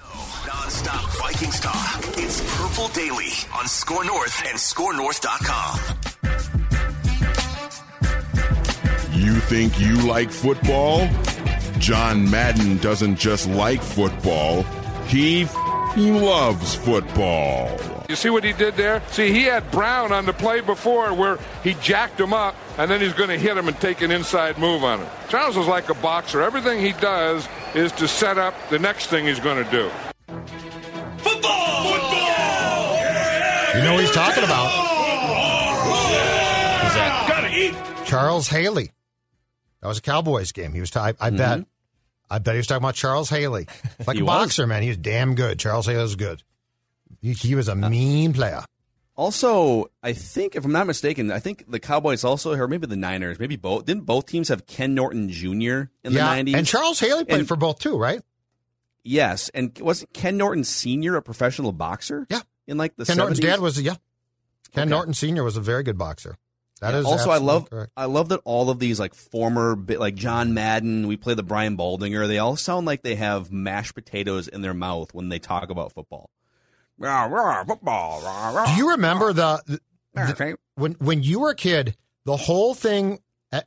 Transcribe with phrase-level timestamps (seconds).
[0.00, 2.04] Non-stop Vikings talk.
[2.18, 5.78] It's Purple Daily on Score North and ScoreNorth.com.
[9.12, 11.08] You think you like football?
[11.78, 14.62] John Madden doesn't just like football,
[15.06, 17.78] he f***ing loves football.
[18.08, 19.02] You see what he did there?
[19.10, 23.00] See, he had Brown on the play before where he jacked him up, and then
[23.00, 25.08] he's going to hit him and take an inside move on him.
[25.28, 26.40] Charles is like a boxer.
[26.40, 29.88] Everything he does is to set up the next thing he's going to do.
[31.18, 31.84] Football!
[31.84, 32.96] Football!
[33.76, 34.68] You know what he's talking about.
[35.84, 37.26] Who's that?
[37.28, 37.74] Gotta eat.
[38.06, 38.92] Charles Haley.
[39.82, 40.72] That was a Cowboys game.
[40.72, 40.90] He was.
[40.90, 41.64] T- I, I bet.
[42.30, 43.66] I bet he was talking about Charles Haley,
[44.06, 44.34] like He a was.
[44.34, 44.82] boxer, man.
[44.82, 45.58] He was damn good.
[45.58, 46.42] Charles Haley was good.
[47.22, 48.64] He, he was a uh, mean player.
[49.18, 52.94] Also, I think if I'm not mistaken, I think the Cowboys also, or maybe the
[52.96, 53.84] Niners, maybe both.
[53.84, 55.48] Didn't both teams have Ken Norton Jr.
[55.50, 56.56] in yeah, the 90s?
[56.56, 58.22] and Charles Haley played And- for both too, right?
[59.02, 61.16] Yes, and wasn't Ken Norton Sr.
[61.16, 62.26] a professional boxer?
[62.30, 62.42] Yeah.
[62.68, 63.18] in like the Ken 70s?
[63.18, 63.96] Norton's dad was yeah.
[64.72, 64.90] Ken Okay.
[64.90, 66.36] Norton Senior was a very good boxer.
[66.80, 67.90] That is also I love correct.
[67.96, 71.76] I love that all of these like former like John Madden, we play the Brian
[71.76, 72.28] Baldinger.
[72.28, 75.92] They all sound like they have mashed potatoes in their mouth when they talk about
[75.92, 76.30] football.
[77.66, 78.20] Football.
[78.66, 79.80] Do you remember the, the-
[80.74, 81.94] when when you were a kid?
[82.24, 83.20] The whole thing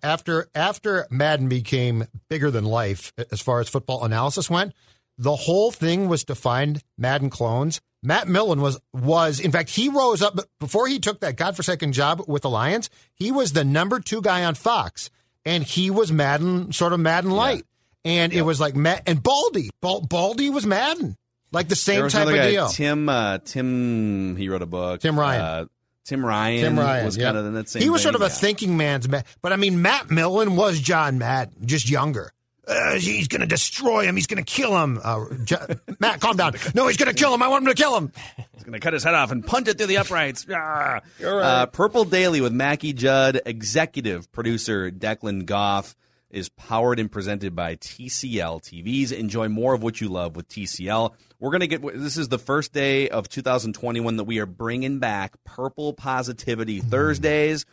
[0.03, 4.73] after after Madden became bigger than life as far as football analysis went.
[5.17, 7.79] The whole thing was to find Madden clones.
[8.03, 12.23] Matt Millen was was in fact he rose up before he took that godforsaken job
[12.27, 12.89] with the Lions.
[13.13, 15.09] He was the number two guy on Fox,
[15.45, 17.63] and he was Madden sort of Madden light,
[18.03, 19.69] and it was like Matt and Baldy.
[19.81, 21.15] Baldy was Madden,
[21.51, 22.67] like the There same was type of guy, deal.
[22.69, 25.01] Tim uh, Tim he wrote a book.
[25.01, 25.41] Tim Ryan.
[25.41, 25.65] Uh,
[26.03, 26.61] Tim Ryan.
[26.63, 27.25] Tim Ryan was yeah.
[27.25, 28.29] kind of in that same He was vein, sort of a yeah.
[28.29, 32.31] thinking man's man, but I mean, Matt Millen was John Madden, just younger.
[32.67, 34.15] Uh, he's going to destroy him.
[34.15, 34.99] He's going to kill him.
[35.03, 35.65] Uh, Jo-
[35.99, 36.53] Matt, calm down.
[36.75, 37.41] No, he's going to kill him.
[37.41, 38.11] I want him to kill him.
[38.53, 40.45] He's going to cut his head off and punch it through the uprights.
[40.55, 41.01] Ah.
[41.23, 45.95] uh, Purple Daily with Mackey Judd, executive producer Declan Goff,
[46.31, 49.11] is powered and presented by TCL TVs.
[49.11, 51.13] Enjoy more of what you love with TCL.
[51.39, 54.99] We're going to get this is the first day of 2021 that we are bringing
[54.99, 56.89] back Purple Positivity mm-hmm.
[56.89, 57.65] Thursdays.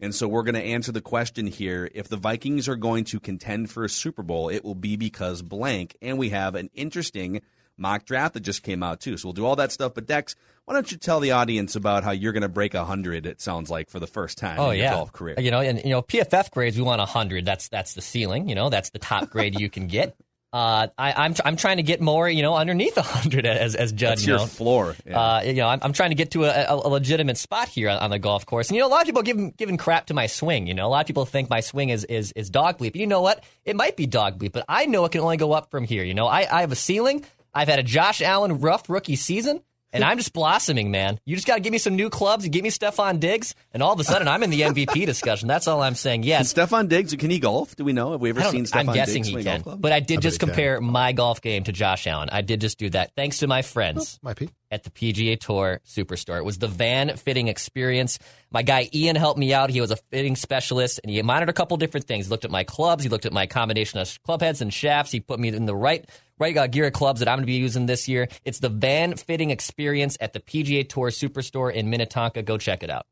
[0.00, 1.88] And so we're going to answer the question here.
[1.94, 5.40] If the Vikings are going to contend for a Super Bowl, it will be because
[5.42, 5.96] blank.
[6.02, 7.40] And we have an interesting
[7.76, 9.16] mock draft that just came out too.
[9.16, 9.94] So we'll do all that stuff.
[9.94, 13.26] But Dex, why don't you tell the audience about how you're going to break 100,
[13.26, 15.36] it sounds like, for the first time Oh in your yeah, golf career?
[15.38, 17.44] You know, and you know, PFF grades we want hundred.
[17.44, 18.48] That's that's the ceiling.
[18.48, 20.16] You know, that's the top grade you can get.
[20.54, 22.28] Uh, I, I'm I'm trying to get more.
[22.28, 24.12] You know, underneath hundred as as Judd.
[24.12, 24.46] That's you your know.
[24.46, 24.94] floor.
[25.04, 25.20] Yeah.
[25.20, 27.88] Uh, you know, I'm, I'm trying to get to a, a, a legitimate spot here
[27.88, 28.68] on, on the golf course.
[28.68, 30.68] And you know, a lot of people give giving crap to my swing.
[30.68, 32.94] You know, a lot of people think my swing is is is dog bleep.
[32.94, 33.42] You know what?
[33.64, 36.04] It might be dog bleep, but I know it can only go up from here.
[36.04, 37.24] You know, I, I have a ceiling.
[37.54, 39.60] I've had a Josh Allen rough rookie season.
[39.94, 41.20] And I'm just blossoming, man.
[41.24, 42.44] You just got to give me some new clubs.
[42.44, 45.46] You give me Stefon Diggs, and all of a sudden I'm in the MVP discussion.
[45.46, 46.22] That's all I'm saying.
[46.22, 47.76] Can Yes, Stefon Diggs, can he golf?
[47.76, 48.10] Do we know?
[48.10, 50.16] Have we ever seen Stefon I'm guessing Diggs he swing a can, but I did
[50.16, 50.48] bet just he can.
[50.48, 52.28] compare my golf game to Josh Allen.
[52.32, 54.50] I did just do that, thanks to my friends oh, Might be.
[54.72, 56.38] at the PGA Tour Superstore.
[56.38, 58.18] It was the van fitting experience.
[58.50, 59.70] My guy Ian helped me out.
[59.70, 62.26] He was a fitting specialist, and he monitored a couple different things.
[62.26, 63.04] He looked at my clubs.
[63.04, 65.12] He looked at my combination of club heads and shafts.
[65.12, 66.04] He put me in the right
[66.38, 68.28] right uh, gear of clubs that I'm going to be using this year.
[68.44, 72.42] It's the van fitting experience at the PGA Tour Superstore in Minnetonka.
[72.42, 73.06] Go check it out.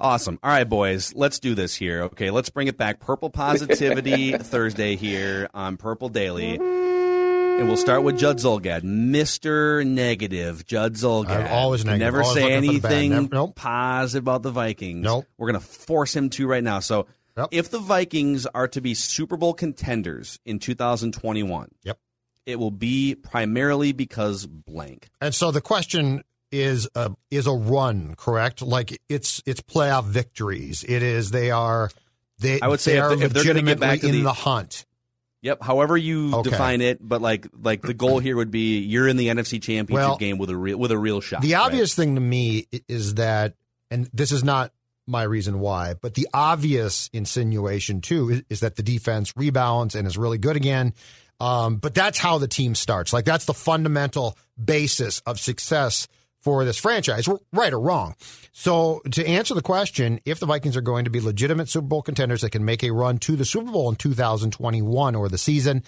[0.00, 0.38] Awesome.
[0.44, 2.02] All right, boys, let's do this here.
[2.04, 3.00] Okay, let's bring it back.
[3.00, 6.54] Purple Positivity Thursday here on Purple Daily.
[6.54, 9.84] And we'll start with Judd Zulgad, Mr.
[9.84, 10.64] Negative.
[10.64, 11.46] Judd Zulgad.
[11.46, 12.92] I'm always negative, Never always say looking for the bad.
[12.92, 13.56] anything Never- nope.
[13.56, 15.02] positive about the Vikings.
[15.02, 15.26] Nope.
[15.36, 16.78] We're going to force him to right now.
[16.78, 17.48] So, Yep.
[17.50, 21.98] if the Vikings are to be Super Bowl contenders in 2021, Yep.
[22.48, 25.08] It will be primarily because blank.
[25.20, 28.62] And so the question is a is a run, correct?
[28.62, 30.82] Like it's it's playoff victories.
[30.88, 31.90] It is they are
[32.38, 34.22] they I would say they if are they- if they're gonna get back in the-
[34.22, 34.86] the hunt.
[35.42, 35.62] Yep.
[35.62, 36.50] However you Okay.
[36.50, 40.08] define it, but like like the goal here would be you're in the NFC Championship
[40.08, 41.42] Well, game with a real with a real shot.
[41.42, 41.60] The right?
[41.66, 43.54] obvious thing to me is that,
[43.90, 44.72] and this is not
[45.06, 50.06] my reason why, but the obvious insinuation too is, is that the defense rebounds and
[50.08, 50.92] is really good again.
[51.40, 53.12] Um, but that's how the team starts.
[53.12, 56.08] Like that's the fundamental basis of success
[56.40, 58.14] for this franchise, right or wrong.
[58.52, 62.02] So to answer the question, if the Vikings are going to be legitimate Super Bowl
[62.02, 65.82] contenders that can make a run to the Super Bowl in 2021 or the season,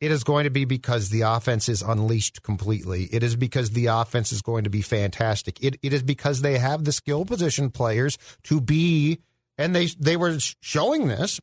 [0.00, 3.04] it is going to be because the offense is unleashed completely.
[3.04, 5.62] It is because the offense is going to be fantastic.
[5.62, 9.20] It, it is because they have the skill position players to be,
[9.58, 11.38] and they they were showing this,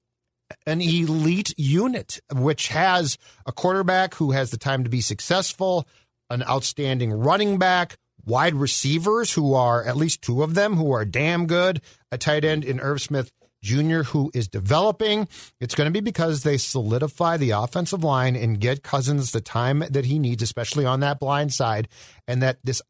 [0.65, 5.87] an elite unit, which has a quarterback who has the time to be successful,
[6.29, 11.05] an outstanding running back, wide receivers who are at least two of them who are
[11.05, 14.03] damn good, a tight end in Irv Smith Jr.
[14.03, 15.27] who is developing.
[15.59, 19.83] It's going to be because they solidify the offensive line and get Cousins the time
[19.89, 21.87] that he needs, especially on that blind side,
[22.27, 22.81] and that this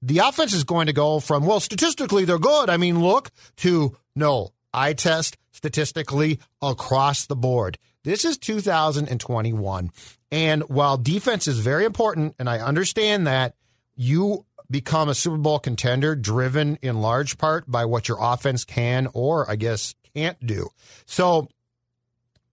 [0.00, 2.70] the offense is going to go from well statistically they're good.
[2.70, 7.78] I mean, look to no eye test statistically across the board.
[8.02, 9.90] This is 2021,
[10.30, 13.54] and while defense is very important, and I understand that
[13.96, 19.08] you become a Super Bowl contender driven in large part by what your offense can
[19.12, 20.68] or I guess can't do.
[21.06, 21.48] So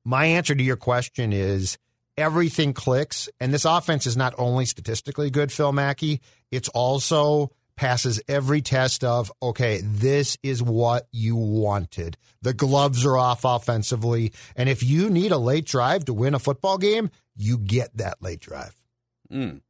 [0.03, 1.77] my answer to your question is
[2.17, 6.21] everything clicks and this offense is not only statistically good Phil Mackey,
[6.51, 7.51] it's also
[7.81, 12.15] passes every test of okay, this is what you wanted.
[12.43, 16.39] The gloves are off offensively and if you need a late drive to win a
[16.39, 18.75] football game, you get that late drive.
[19.33, 19.61] Mm.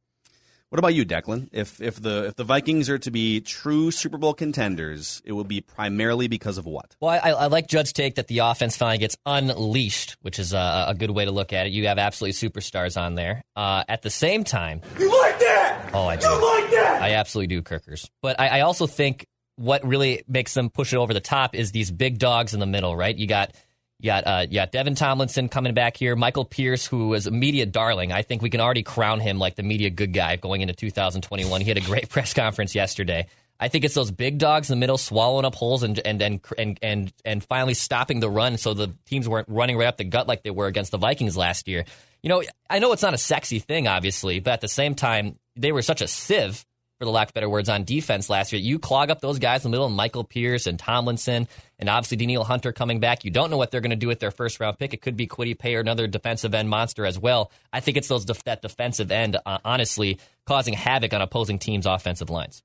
[0.72, 1.50] What about you, Declan?
[1.52, 5.44] If if the if the Vikings are to be true Super Bowl contenders, it will
[5.44, 6.96] be primarily because of what?
[6.98, 10.86] Well, I, I like Judd's take that the offense finally gets unleashed, which is a,
[10.88, 11.74] a good way to look at it.
[11.74, 13.42] You have absolutely superstars on there.
[13.54, 15.90] Uh, at the same time, You like that?
[15.92, 16.26] oh, I do.
[16.26, 16.32] You
[16.62, 17.02] like that?
[17.02, 18.10] I absolutely do, Kirkers.
[18.22, 19.26] But I, I also think
[19.56, 22.66] what really makes them push it over the top is these big dogs in the
[22.66, 23.14] middle, right?
[23.14, 23.54] You got
[24.02, 27.30] you got uh, you got Dalvin Tomlinson coming back here, Michael Pierce, who was a
[27.30, 28.10] media darling.
[28.10, 31.60] I think we can already crown him like the media good guy going into 2021.
[31.60, 33.28] He had a great press conference yesterday.
[33.60, 36.40] I think it's those big dogs in the middle swallowing up holes and and and
[36.58, 40.04] and and, and finally stopping the run, so the teams weren't running right up the
[40.04, 41.84] gut like they were against the Vikings last year.
[42.24, 45.38] You know, I know it's not a sexy thing, obviously, but at the same time,
[45.54, 46.64] they were such a sieve
[47.02, 48.62] for the lack of better words, on defense last year.
[48.62, 51.48] You clog up those guys in the middle, Michael Pierce and Tomlinson,
[51.82, 53.24] and obviously Danielle Hunter coming back.
[53.24, 54.94] You don't know what they're going to do with their first round pick.
[54.94, 57.50] It could be Kwity Paye or another defensive end monster as well.
[57.72, 61.84] I think it's those def- that defensive end, uh, honestly, causing havoc on opposing teams'
[61.84, 62.62] offensive lines.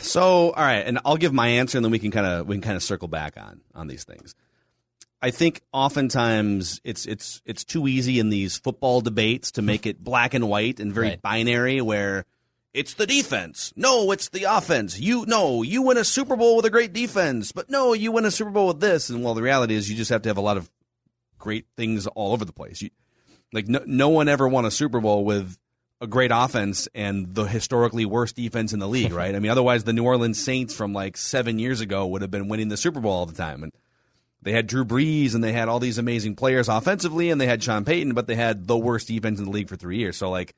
[0.00, 2.54] So, all right, and I'll give my answer, and then we can kind of we
[2.56, 4.34] can kind of circle back on on these things.
[5.22, 10.04] I think oftentimes it's it's it's too easy in these football debates to make it
[10.04, 11.22] black and white and very Right.
[11.22, 12.26] binary, where
[12.74, 13.72] it's the defense.
[13.76, 14.98] No, it's the offense.
[14.98, 18.24] You no, you win a Super Bowl with a great defense, but no, you win
[18.24, 19.08] a Super Bowl with this.
[19.08, 20.68] And well, the reality is, you just have to have a lot of
[21.38, 22.82] great things all over the place.
[22.82, 22.90] You,
[23.52, 25.56] like no, no one ever won a Super Bowl with
[26.00, 29.34] a great offense and the historically worst defense in the league, right?
[29.34, 32.48] I mean, otherwise the New Orleans Saints from like seven years ago would have been
[32.48, 33.62] winning the Super Bowl all the time.
[33.62, 33.72] And
[34.42, 37.62] they had Drew Brees and they had all these amazing players offensively and they had
[37.62, 40.16] Sean Payton, but they had the worst defense in the league for three years.
[40.16, 40.54] So like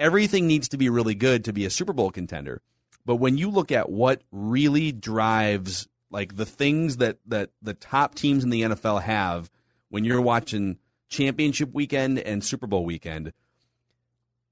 [0.00, 2.62] everything needs to be really good to be a Super Bowl contender.
[3.04, 8.16] But when you look at what really drives like the things that that the top
[8.16, 9.50] teams in the NFL have
[9.90, 10.78] when you're watching
[11.08, 13.32] championship weekend and Super Bowl weekend,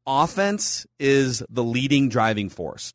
[0.07, 2.95] offense is the leading driving force.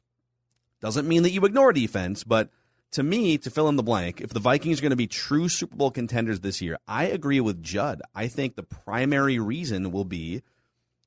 [0.79, 2.49] Doesn't mean that you ignore defense, but
[2.91, 5.49] to me, to fill in the blank, if the Vikings are going to be true
[5.49, 8.01] Super Bowl contenders this year, I agree with Judd.
[8.13, 10.43] I think the primary reason will be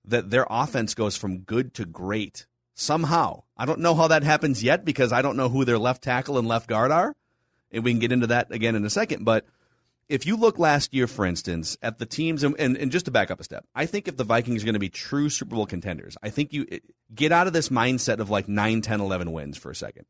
[0.06, 3.42] that their offense goes from good to great somehow.
[3.56, 6.38] I don't know how that happens yet because I don't know who their left tackle
[6.38, 7.16] and left guard are.
[7.72, 9.24] And we can get into that again in a second.
[9.24, 9.46] But
[10.08, 13.10] if you look last year, for instance, at the teams, and, and, and just to
[13.10, 15.56] back up a step, I think if the Vikings are going to be true Super
[15.56, 16.78] Bowl contenders, I think you eh,
[17.12, 20.06] get out of this mindset of like 9, 10, 11 wins for a second.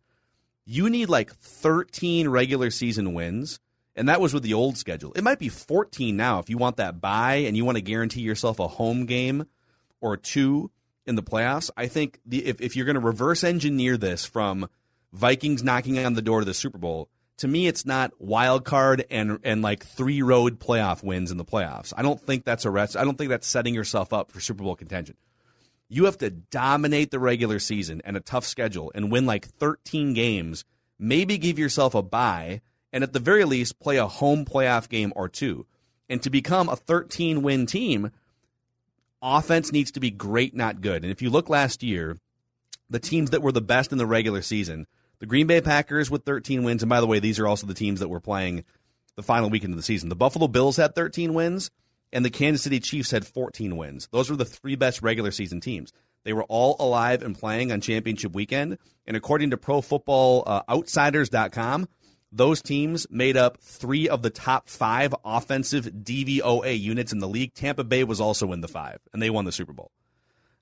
[0.66, 3.60] You need like 13 regular season wins,
[3.94, 5.12] and that was with the old schedule.
[5.14, 8.20] It might be 14 now if you want that bye and you want to guarantee
[8.20, 9.46] yourself a home game
[10.00, 10.70] or two
[11.06, 11.70] in the playoffs.
[11.76, 14.68] I think the, if, if you're going to reverse engineer this from
[15.12, 19.04] Vikings knocking on the door to the Super Bowl to me, it's not wild card
[19.10, 21.92] and and like three road playoff wins in the playoffs.
[21.96, 22.96] I don't think that's a rest.
[22.96, 25.16] I don't think that's setting yourself up for Super Bowl contention.
[25.88, 30.14] You have to dominate the regular season and a tough schedule and win like 13
[30.14, 30.64] games.
[30.98, 32.62] Maybe give yourself a bye
[32.92, 35.66] and at the very least play a home playoff game or two.
[36.08, 38.10] And to become a 13 win team,
[39.26, 41.02] offense needs to be great, not good.
[41.02, 42.18] And if you look last year,
[42.88, 44.86] the teams that were the best in the regular season,
[45.18, 47.74] the Green Bay Packers with 13 wins, and by the way, these are also the
[47.74, 48.64] teams that were playing
[49.16, 50.08] the final weekend of the season.
[50.08, 51.70] The Buffalo Bills had 13 wins,
[52.12, 54.08] and the Kansas City Chiefs had 14 wins.
[54.12, 55.92] Those were the three best regular season teams.
[56.24, 58.78] They were all alive and playing on championship weekend.
[59.06, 60.62] And according to Pro Football uh,
[62.32, 67.54] those teams made up three of the top five offensive DVOA units in the league.
[67.54, 69.90] Tampa Bay was also in the five, and they won the Super Bowl.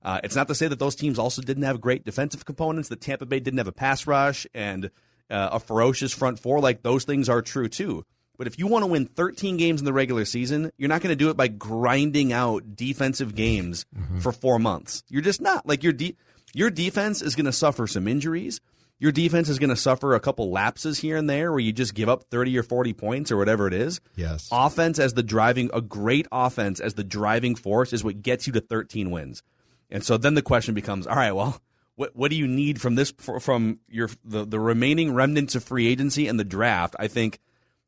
[0.02, 3.00] Uh, it's not to say that those teams also didn't have great defensive components, that
[3.00, 4.90] Tampa Bay didn't have a pass rush and
[5.30, 6.60] uh, a ferocious front four.
[6.60, 8.04] Like those things are true too.
[8.36, 11.12] But if you want to win 13 games in the regular season, you're not going
[11.12, 14.18] to do it by grinding out defensive games mm-hmm.
[14.18, 15.04] for four months.
[15.08, 15.66] You're just not.
[15.66, 16.16] Like your de-
[16.52, 18.60] your defense is going to suffer some injuries.
[18.98, 21.94] Your defense is going to suffer a couple lapses here and there where you just
[21.94, 24.00] give up 30 or 40 points or whatever it is.
[24.16, 24.48] Yes.
[24.52, 28.52] Offense as the driving, a great offense as the driving force is what gets you
[28.52, 29.42] to 13 wins.
[29.90, 31.60] And so then the question becomes, all right, well,
[31.96, 35.86] what what do you need from this from your the, the remaining remnants of free
[35.86, 36.96] agency and the draft?
[36.98, 37.38] I think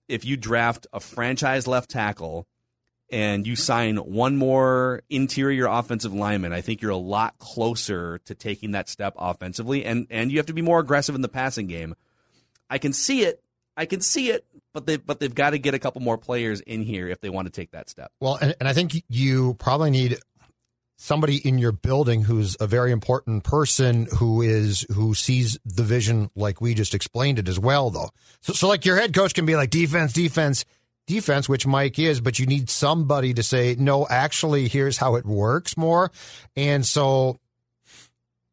[0.08, 2.46] if you draft a franchise left tackle
[3.10, 8.34] and you sign one more interior offensive lineman, I think you're a lot closer to
[8.34, 11.66] taking that step offensively and and you have to be more aggressive in the passing
[11.66, 11.94] game.
[12.68, 13.42] I can see it.
[13.76, 16.60] I can see it, but they but they've got to get a couple more players
[16.60, 18.10] in here if they want to take that step.
[18.20, 20.18] Well, and, and I think you probably need
[20.96, 26.30] somebody in your building who's a very important person who is who sees the vision
[26.34, 28.08] like we just explained it as well though
[28.40, 30.64] so, so like your head coach can be like defense defense
[31.06, 35.24] defense which mike is but you need somebody to say no actually here's how it
[35.24, 36.10] works more
[36.56, 37.38] and so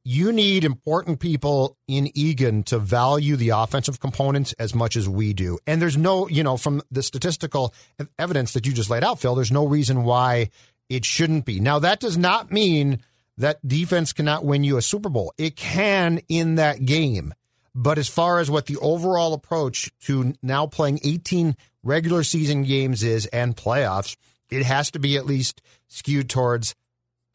[0.05, 5.33] you need important people in Eagan to value the offensive components as much as we
[5.33, 5.59] do.
[5.65, 7.73] And there's no, you know, from the statistical
[8.19, 10.49] evidence that you just laid out, Phil, there's no reason why
[10.89, 11.61] it shouldn't be.
[11.61, 12.99] Now, that does not mean
[13.37, 15.33] that defense cannot win you a Super Bowl.
[15.37, 17.33] It can in that game.
[17.73, 23.03] But as far as what the overall approach to now playing 18 regular season games
[23.03, 24.15] is and playoffs,
[24.49, 26.75] it has to be at least skewed towards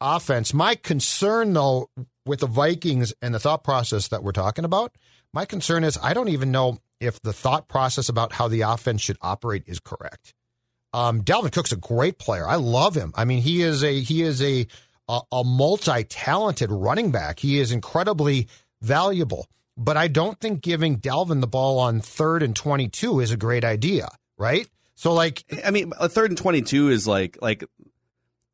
[0.01, 0.53] offense.
[0.53, 1.89] My concern, though,
[2.25, 4.95] with the Vikings and the thought process that we're talking about,
[5.33, 9.01] my concern is I don't even know if the thought process about how the offense
[9.01, 10.33] should operate is correct.
[10.93, 12.47] Um, Dalvin Cook's a great player.
[12.47, 13.13] I love him.
[13.15, 14.65] I mean, he is a he is a
[15.07, 17.39] a, a multi talented running back.
[17.39, 18.47] He is incredibly
[18.81, 19.47] valuable.
[19.77, 23.37] But I don't think giving Dalvin the ball on third and twenty two is a
[23.37, 24.67] great idea, right?
[24.95, 27.63] So like, I mean, a third and twenty two is like like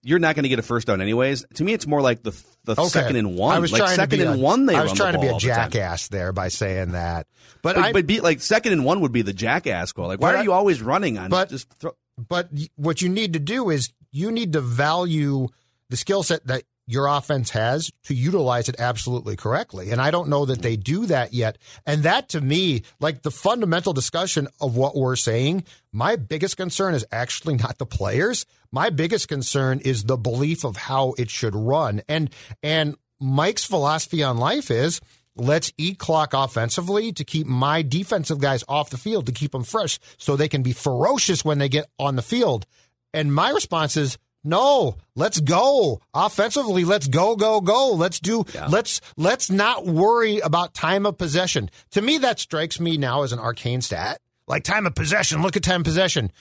[0.04, 1.46] you're not going to get a first down anyways.
[1.56, 2.32] To me, it's more like the
[2.65, 2.88] the okay.
[2.88, 3.56] second and one.
[3.56, 4.65] I was like trying second to be and a, one.
[4.65, 7.27] They I was trying to be a jackass the there by saying that,
[7.62, 10.08] but but, but be, like second and one would be the jackass call.
[10.08, 11.30] Like, why are you always running on?
[11.30, 15.48] But just throw, but what you need to do is you need to value
[15.89, 19.92] the skill set that your offense has to utilize it absolutely correctly.
[19.92, 21.58] And I don't know that they do that yet.
[21.86, 26.94] And that to me, like the fundamental discussion of what we're saying, my biggest concern
[26.94, 28.46] is actually not the players.
[28.72, 32.01] My biggest concern is the belief of how it should run.
[32.08, 32.30] And
[32.62, 35.01] and Mike's philosophy on life is
[35.38, 39.65] Let's eat clock offensively to keep my defensive guys off the field to keep them
[39.65, 42.65] fresh so they can be ferocious when they get on the field.
[43.13, 46.00] And my response is no, let's go.
[46.14, 47.94] Offensively, let's go, go, go.
[47.94, 48.68] Let's do yeah.
[48.68, 51.70] let's let's not worry about time of possession.
[51.92, 54.22] To me, that strikes me now as an arcane stat.
[54.48, 56.32] Like time of possession, look at time possession.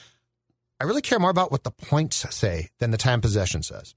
[0.78, 3.94] I really care more about what the points say than the time possession says.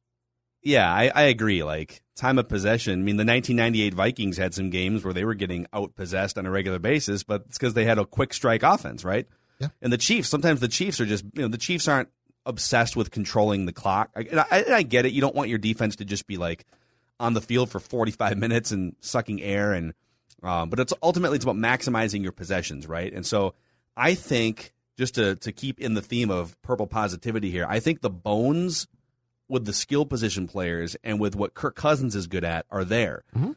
[0.63, 1.63] Yeah, I, I agree.
[1.63, 2.93] Like time of possession.
[2.93, 6.45] I mean, the 1998 Vikings had some games where they were getting out possessed on
[6.45, 9.27] a regular basis, but it's because they had a quick strike offense, right?
[9.59, 9.69] Yeah.
[9.81, 12.09] And the Chiefs, sometimes the Chiefs are just, you know, the Chiefs aren't
[12.47, 14.09] obsessed with controlling the clock.
[14.15, 15.11] I, I, I get it.
[15.11, 16.65] You don't want your defense to just be like
[17.19, 19.93] on the field for 45 minutes and sucking air, and
[20.41, 23.13] um, but it's ultimately it's about maximizing your possessions, right?
[23.13, 23.53] And so
[23.95, 28.01] I think just to to keep in the theme of purple positivity here, I think
[28.01, 28.87] the bones
[29.49, 33.23] with the skill position players and with what Kirk Cousins is good at are there.
[33.35, 33.51] Mm-hmm.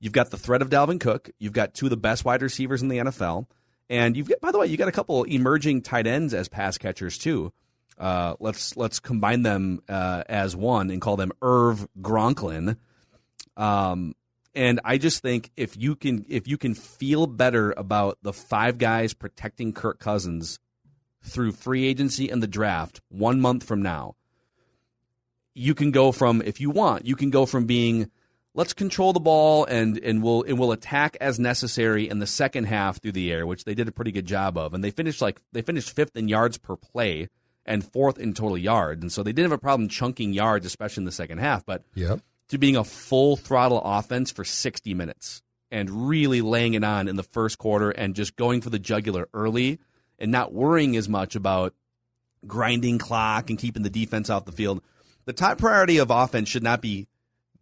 [0.00, 1.30] You've got the threat of Dalvin Cook.
[1.38, 3.46] You've got two of the best wide receivers in the NFL.
[3.90, 6.78] And you've got, by the way, you got a couple emerging tight ends as pass
[6.78, 7.52] catchers too.
[7.98, 12.76] Uh, let's let's combine them uh, as one and call them Irv Gronklin.
[13.56, 14.14] Um,
[14.54, 18.78] And I just think if you can if you can feel better about the five
[18.78, 20.58] guys protecting Kirk Cousins
[21.22, 24.14] through free agency and the draft one month from now,
[25.54, 28.10] you can go from if you want, you can go from being
[28.54, 32.64] let's control the ball and and we'll and we'll attack as necessary in the second
[32.64, 34.74] half through the air, which they did a pretty good job of.
[34.74, 37.28] And they finished like they finished fifth in yards per play
[37.68, 39.02] and fourth in total yards.
[39.02, 41.64] And so they didn't have a problem chunking yards, especially in the second half.
[41.64, 42.20] But Yep.
[42.48, 47.16] to being a full throttle offense for 60 minutes and really laying it on in
[47.16, 49.78] the first quarter and just going for the jugular early
[50.18, 51.74] and not worrying as much about
[52.46, 54.82] grinding clock and keeping the defense off the field.
[55.26, 57.06] The top priority of offense should not be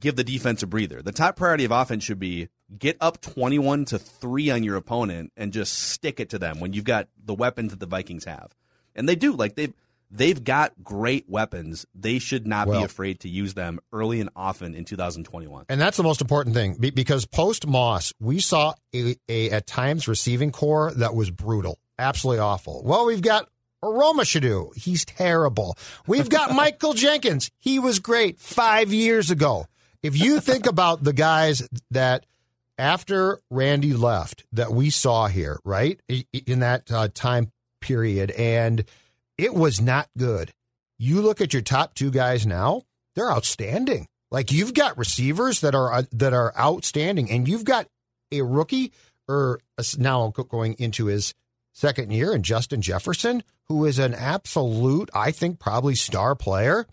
[0.01, 1.03] give the defense a breather.
[1.03, 2.49] The top priority of offense should be
[2.79, 6.73] get up 21 to 3 on your opponent and just stick it to them when
[6.75, 8.55] you've got the weapons that the Vikings have.
[8.95, 9.33] And they do.
[9.33, 9.75] Like they've
[10.17, 11.87] they've got great weapons.
[11.95, 15.67] They should not be afraid to use them early and often in 2021.
[15.69, 20.09] And that's the most important thing because post Moss, we saw a, a at times
[20.09, 22.83] receiving corps that was brutal, absolutely awful.
[22.85, 23.49] Well, we've got
[23.85, 24.77] Aromashodu.
[24.77, 25.77] He's terrible.
[26.07, 27.51] We've got Michael Jenkins.
[27.59, 29.67] He was great five years ago.
[30.03, 32.27] If you think about the guys that
[32.79, 36.01] after Randy left that we saw here, right
[36.33, 38.85] in that uh, time period, and
[39.39, 40.53] it was not good.
[40.99, 42.83] You look at your top two guys now;
[43.15, 44.09] they're outstanding.
[44.31, 47.87] Like you've got receivers that are uh, that are outstanding, and you've got
[48.33, 48.93] a rookie
[49.29, 49.61] or
[49.99, 51.35] now going into his
[51.73, 56.87] second year, and Justin Jefferson, who is an absolute, I think, probably star player.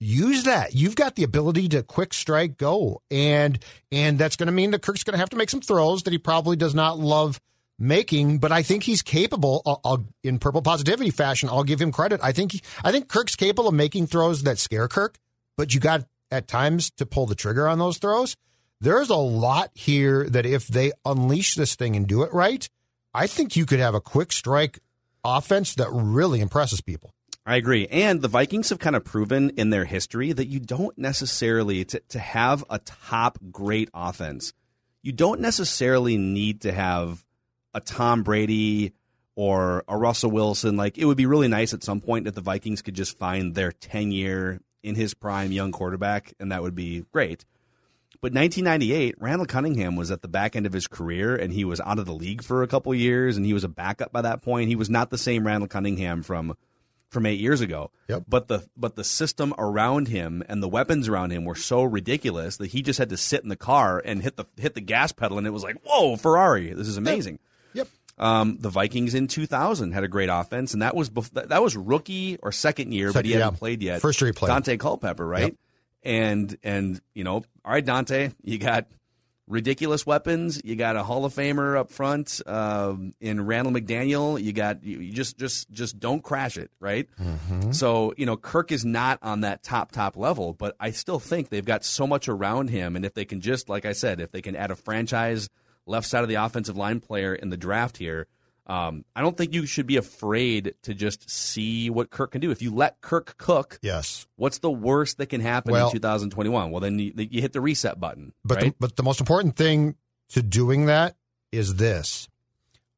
[0.00, 0.74] Use that.
[0.74, 3.58] You've got the ability to quick strike go, and
[3.92, 6.12] and that's going to mean that Kirk's going to have to make some throws that
[6.12, 7.38] he probably does not love
[7.80, 9.62] making, but I think he's capable.
[9.64, 12.20] I'll, I'll, in purple positivity fashion, I'll give him credit.
[12.22, 15.18] I think he, I think Kirk's capable of making throws that scare Kirk,
[15.56, 18.36] but you got at times to pull the trigger on those throws.
[18.80, 22.68] There's a lot here that if they unleash this thing and do it right,
[23.12, 24.78] I think you could have a quick strike
[25.24, 27.12] offense that really impresses people.
[27.44, 27.86] I agree.
[27.88, 32.00] And the Vikings have kind of proven in their history that you don't necessarily, to,
[32.10, 34.52] to have a top great offense,
[35.02, 37.24] you don't necessarily need to have
[37.74, 38.92] a Tom Brady
[39.36, 40.76] or a Russell Wilson.
[40.76, 43.54] Like, it would be really nice at some point that the Vikings could just find
[43.54, 47.44] their 10 year in his prime young quarterback, and that would be great.
[48.22, 51.80] But 1998, Randall Cunningham was at the back end of his career, and he was
[51.80, 54.42] out of the league for a couple years, and he was a backup by that
[54.42, 54.68] point.
[54.68, 56.54] He was not the same Randall Cunningham from
[57.08, 57.90] from eight years ago.
[58.08, 58.24] Yep.
[58.28, 62.58] But the but the system around him and the weapons around him were so ridiculous
[62.58, 65.12] that he just had to sit in the car and hit the hit the gas
[65.12, 67.38] pedal, and it was like, whoa, Ferrari, this is amazing.
[68.20, 71.74] Um, the Vikings in 2000 had a great offense, and that was bef- that was
[71.74, 74.00] rookie or second year, but Second- he hadn't played yet.
[74.02, 74.50] First year he played.
[74.52, 75.42] Daunte Culpepper, right?
[75.44, 75.54] Yep.
[76.02, 78.86] And and you know, all right, Daunte, you got
[79.48, 80.60] ridiculous weapons.
[80.64, 84.40] You got a Hall of Famer up front um, in Randall McDaniel.
[84.42, 87.08] You got you, you just just just don't crash it, right?
[87.72, 91.48] So you know, Kirk is not on that top top level, but I still think
[91.48, 94.30] they've got so much around him, and if they can just like I said, if
[94.30, 95.48] they can add a franchise
[95.86, 98.26] left side of the offensive line player in the draft here.
[98.66, 102.52] Um, I don't think you should be afraid to just see what Kirk can do.
[102.52, 104.28] If you let Kirk cook, Yes.
[104.36, 106.70] what's the worst that can happen Well- in 2021?
[106.70, 108.64] Well, then you, you hit the reset button, But right?
[108.66, 109.96] the, but the most important thing
[110.30, 111.16] to doing that
[111.50, 112.28] is this.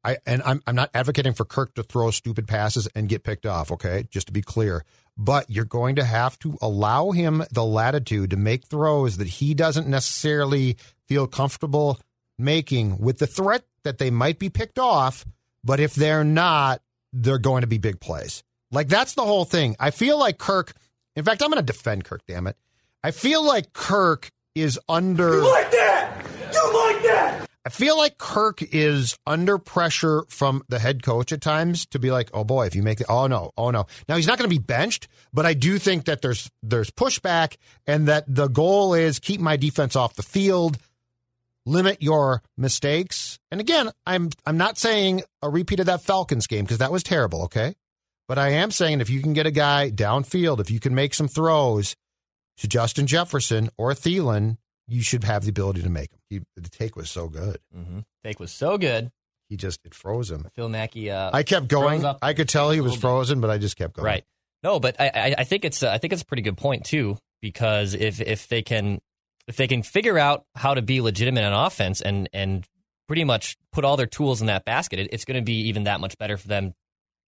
[0.05, 3.45] I and I'm I'm not advocating for Kirk to throw stupid passes and get picked
[3.45, 4.05] off, okay?
[4.11, 4.83] Just to be clear.
[5.17, 9.53] But you're going to have to allow him the latitude to make throws that he
[9.53, 10.75] doesn't necessarily
[11.07, 11.99] feel comfortable
[12.37, 15.25] making with the threat that they might be picked off,
[15.63, 18.43] but if they're not, they're going to be big plays.
[18.71, 19.75] Like that's the whole thing.
[19.79, 20.73] I feel like Kirk
[21.15, 22.57] in fact, I'm going to defend Kirk, damn it.
[23.03, 26.25] I feel like Kirk is under You like that?
[26.53, 27.49] You like that?
[27.65, 32.11] I feel like Kirk is under pressure from the head coach at times to be
[32.11, 34.49] like, "Oh boy, if you make the oh no, oh no." Now he's not going
[34.49, 37.55] to be benched, but I do think that there's there's pushback
[37.87, 40.77] and that the goal is keep my defense off the field,
[41.65, 43.39] limit your mistakes.
[43.51, 47.03] And again, I'm I'm not saying a repeat of that Falcons game because that was
[47.03, 47.75] terrible, okay?
[48.27, 51.13] But I am saying if you can get a guy downfield, if you can make
[51.13, 51.95] some throws
[52.57, 56.19] to Justin Jefferson or Thielen, you should have the ability to make them.
[56.29, 57.57] He, the take was so good.
[57.75, 57.99] Mm-hmm.
[58.23, 59.11] Take was so good.
[59.49, 60.47] He just it froze him.
[60.55, 61.11] Phil Mackey.
[61.11, 62.03] Uh, I kept going.
[62.21, 64.05] I could tell he was frozen, but I just kept going.
[64.05, 64.23] Right.
[64.63, 67.17] No, but I, I, I think it's I think it's a pretty good point too
[67.41, 69.01] because if if they can
[69.47, 72.65] if they can figure out how to be legitimate on offense and and
[73.07, 75.83] pretty much put all their tools in that basket, it, it's going to be even
[75.83, 76.73] that much better for them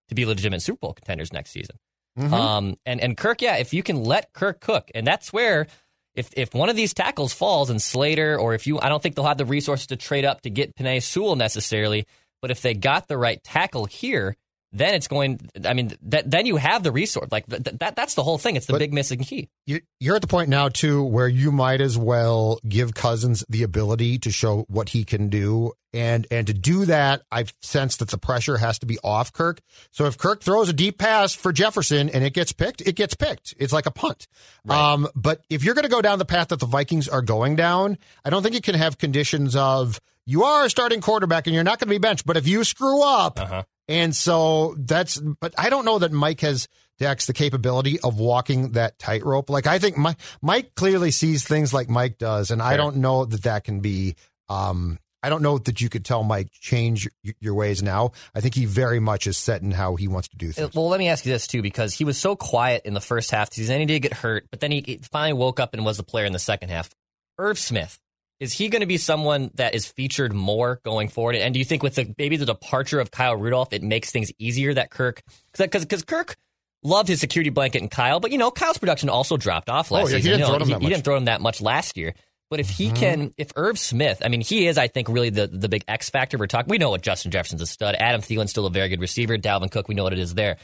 [0.10, 1.76] to be legitimate Super Bowl contenders next season.
[2.18, 2.32] Mhm.
[2.32, 5.68] Um, and and Kirk, yeah, if you can let Kirk cook, and that's where
[6.16, 9.16] if if one of these tackles falls and Slater, or if you, I don't think
[9.16, 12.06] they'll have the resources to trade up to get Penei Sewell necessarily.
[12.42, 14.38] But if they got the right tackle here,
[14.76, 15.40] then it's going.
[15.66, 17.30] I mean, that, then you have the resource.
[17.32, 17.96] Like th- that.
[17.96, 18.56] That's the whole thing.
[18.56, 19.50] It's the But- big missing key.
[19.66, 23.64] You- You're at the point now too where you might as well give Cousins the
[23.64, 28.10] ability to show what he can do, and and to do that, I've sensed that
[28.10, 29.62] the pressure has to be off Kirk.
[29.92, 33.16] So if Kirk throws a deep pass for Jefferson and it gets picked, it gets
[33.16, 33.54] picked.
[33.58, 34.28] It's like a punt.
[34.70, 37.56] Um, but if you're going to go down the path that the Vikings are going
[37.56, 41.54] down, I don't think you can have conditions of you are a starting quarterback and
[41.54, 42.26] you're not going to be benched.
[42.26, 43.40] But if you screw up,
[43.88, 46.68] and so that's, but I don't know that Mike has,
[46.98, 49.50] Dex, the capability of walking that tightrope.
[49.50, 52.52] Like I think Mike, Mike clearly sees things like Mike does.
[52.52, 54.16] And I don't know that that can be,
[54.48, 57.10] um, I don't know that you could tell Mike change
[57.42, 58.12] your ways now.
[58.34, 60.74] I think he very much is set in how he wants to do Uh, things.
[60.74, 63.32] Well, let me ask you this too, because he was so quiet in the first
[63.32, 65.60] half of the season, and he did get hurt, but then he he finally woke
[65.60, 66.92] up and was the player in the second half.
[67.40, 68.00] Irv Smith,
[68.40, 71.36] is he going to be someone that is featured more going forward?
[71.36, 74.32] And do you think with the maybe the departure of Kyle Rudolph, it makes things
[74.38, 75.22] easier that Kirk,
[75.62, 76.36] because because Kirk
[76.84, 79.96] loved his security blanket and Kyle, but you know Kyle's production also dropped off oh,
[79.96, 80.94] last Oh, yeah, he didn't You know, throw him he, that he much.
[80.94, 82.14] didn't throw him that much last year.
[82.52, 82.96] But if he mm-hmm.
[82.96, 86.10] can, if Irv Smith, I mean, he is, I think, really the the big X
[86.10, 86.38] factor.
[86.38, 86.70] We're talking.
[86.70, 87.96] We know what Justin Jefferson's a stud.
[87.96, 89.38] Adam Thielen's still a very good receiver.
[89.38, 90.58] Dalvin Cook, we know what it is there.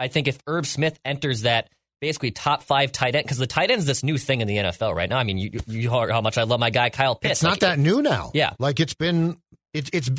[0.00, 3.70] I think if Irv Smith enters that basically top five tight end, because the tight
[3.70, 5.18] end is this new thing in the NFL right now.
[5.18, 7.32] I mean, you you heard how much I love my guy Kyle Pitts.
[7.32, 8.30] It's not Like, that new now.
[8.34, 8.54] Yeah.
[8.58, 9.36] Like it's been,
[9.72, 10.10] it, it's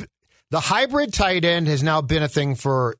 [0.50, 2.96] the hybrid tight end has now been a thing for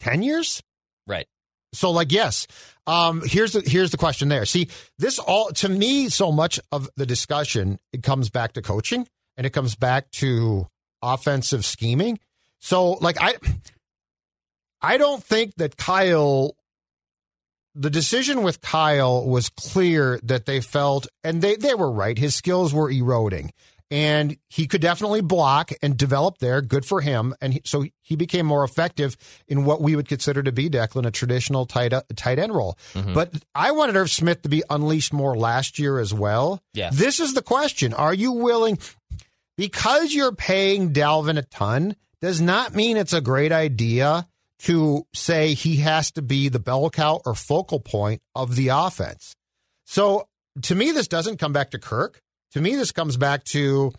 [0.00, 0.62] 10 years.
[1.06, 1.26] right.
[1.72, 2.46] So like yes,
[2.86, 4.44] um, here's the here's the question there.
[4.46, 4.68] See
[4.98, 9.44] this all to me so much of the discussion it comes back to coaching and
[9.44, 10.68] it comes back to
[11.02, 12.20] offensive scheming.
[12.60, 13.34] So like I
[14.80, 16.54] I don't think that Kyle
[17.74, 22.34] the decision with Kyle was clear that they felt and they they were right his
[22.34, 23.52] skills were eroding.
[23.90, 27.34] And he could definitely block and develop there good for him.
[27.40, 31.06] And he, so he became more effective in what we would consider to be Declan
[31.06, 32.78] a traditional tight tight end role.
[32.94, 33.12] Mm-hmm.
[33.12, 36.60] But I wanted Irv Smith to be unleashed more last year as well.
[36.72, 36.96] Yes.
[36.96, 37.92] this is the question.
[37.92, 38.78] Are you willing
[39.56, 44.26] because you're paying Dalvin a ton does not mean it's a great idea
[44.64, 49.36] to say he has to be the bell cow or focal point of the offense.
[49.84, 50.26] So
[50.62, 52.20] to me, this doesn't come back to Kirk.
[52.52, 53.92] To me, this comes back to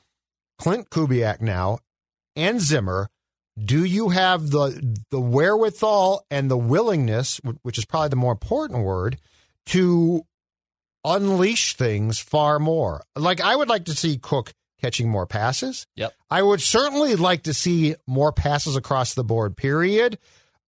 [0.60, 1.80] Klint Kubiak now
[2.36, 3.10] and Zimmer.
[3.64, 8.84] Do you have the the wherewithal and the willingness, which is probably the more important
[8.84, 9.18] word,
[9.68, 10.26] to
[11.06, 13.04] unleash things far more?
[13.16, 15.86] Like I would like to see Cook catching more passes.
[15.96, 16.14] Yep.
[16.30, 20.18] I would certainly like to see more passes across the board, period.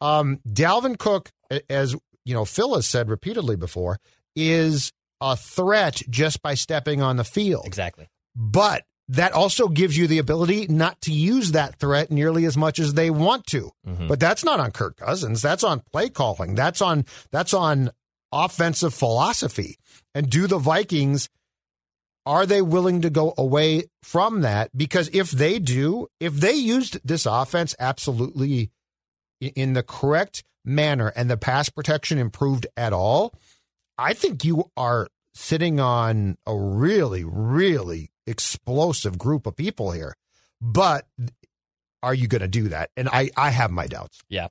[0.01, 1.31] Um, Dalvin Cook,
[1.69, 3.99] as you know, Phil has said repeatedly before,
[4.35, 7.65] is a threat just by stepping on the field.
[7.65, 8.07] Exactly.
[8.35, 12.77] But that also gives you the ability not to use that threat nearly as much
[12.77, 13.71] as they want to.
[14.07, 15.41] But that's not on Kirk Cousins.
[15.41, 16.55] That's on play calling.
[16.55, 17.91] That's on that's on
[18.31, 19.77] offensive philosophy.
[20.13, 21.29] And do the Vikings
[22.25, 24.75] are they willing to go away from that?
[24.75, 28.69] Because if they do, if they used this offense absolutely
[29.39, 33.33] in the correct manner and the pass protection improved at all,
[33.97, 40.15] I think you are sitting on a really, really explosive group of people here.
[40.61, 41.05] But
[42.03, 42.89] are you going to do that?
[42.97, 44.21] And I, I have my doubts.
[44.29, 44.47] Yeah,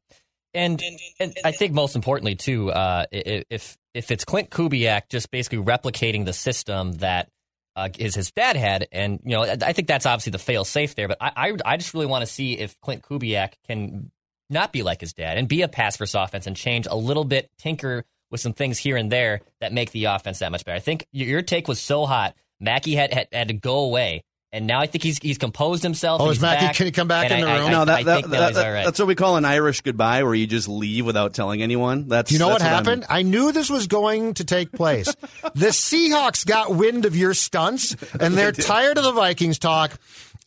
[0.54, 0.82] and
[1.20, 6.24] and I think most importantly too, uh, if if it's Klint Kubiak just basically replicating
[6.24, 7.28] the system that
[7.74, 10.94] uh, is his dad had, and you know, I think that's obviously the fail safe
[10.94, 11.08] there.
[11.08, 14.10] But I I, I just really want to see if Klint Kubiak can
[14.50, 17.24] not be like his dad and be a pass first offense and change a little
[17.24, 20.76] bit, tinker with some things here and there that make the offense that much better.
[20.76, 22.34] I think your, your take was so hot.
[22.60, 24.22] Mackey had, had had to go away.
[24.52, 26.22] And now I think he's he's composed himself.
[26.22, 27.66] Oh, is he's Mackey- can he come back in the I- room?
[27.66, 30.34] I, no, I, that, that, that- he's that's what we call an Irish goodbye, where
[30.34, 32.08] you just leave without telling anyone.
[32.08, 33.06] That's you know that's what I'm- happened?
[33.10, 35.06] I knew this was going to take place.
[35.54, 39.98] the Seahawks got wind of your stunts, and they're tired of the Vikings talk.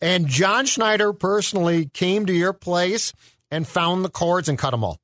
[0.02, 3.14] And John Schneider personally came to your place
[3.52, 5.00] and found the cords and cut them all.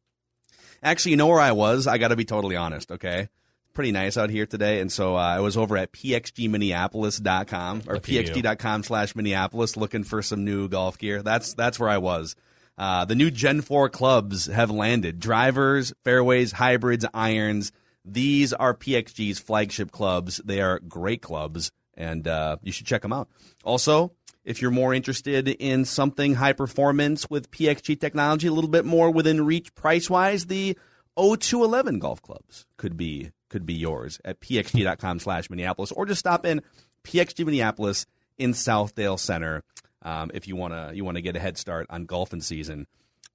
[0.84, 1.88] Actually, you know where I was?
[1.88, 3.30] I got to be totally honest, okay?
[3.74, 4.80] Pretty nice out here today.
[4.80, 8.24] And so uh, I was over at pxgminneapolis.com or Look at you.
[8.24, 11.22] pxg.com slash Minneapolis looking for some new golf gear.
[11.22, 12.36] That's, that's where I was.
[12.78, 17.72] Uh, the new Gen 4 clubs have landed drivers, fairways, hybrids, irons.
[18.04, 20.42] These are PXG's flagship clubs.
[20.44, 23.30] They are great clubs, and uh, you should check them out.
[23.64, 24.12] Also,
[24.46, 29.12] if you're more interested in something high performance with PXG technology, a little bit more
[29.12, 30.78] within reach price wise, the
[31.18, 36.46] O211 golf clubs could be could be yours at pxg.com slash Minneapolis, or just stop
[36.46, 36.62] in
[37.04, 38.06] PXG Minneapolis
[38.38, 39.64] in Southdale Center
[40.02, 42.86] um, if you want to you want to get a head start on golfing season.